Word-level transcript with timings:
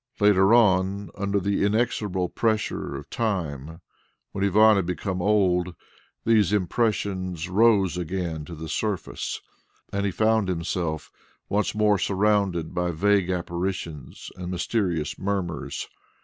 Later 0.19 0.51
on, 0.51 1.11
under 1.13 1.39
the 1.39 1.63
inexorable 1.63 2.27
pressure 2.29 2.95
of 2.95 3.07
time 3.11 3.81
when 4.31 4.43
Ivan 4.43 4.77
had 4.77 4.87
become 4.87 5.21
old, 5.21 5.75
these 6.25 6.51
impressions 6.51 7.47
rose 7.47 7.97
again 7.97 8.43
to 8.45 8.55
the 8.55 8.67
surface, 8.67 9.41
and 9.93 10.03
he 10.03 10.11
found 10.11 10.47
himself 10.47 11.11
once 11.49 11.75
more 11.75 11.99
surrounded 11.99 12.73
by 12.73 12.89
vague 12.89 13.29
apparitions 13.29 14.31
and 14.35 14.49
mysterious 14.49 15.19
murmurs. 15.19 15.87